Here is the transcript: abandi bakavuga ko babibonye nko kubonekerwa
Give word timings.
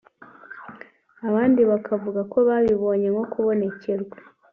abandi 1.27 1.61
bakavuga 1.71 2.21
ko 2.31 2.37
babibonye 2.47 3.07
nko 3.13 3.23
kubonekerwa 3.31 4.17